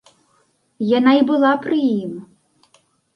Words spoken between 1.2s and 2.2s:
была пры ім.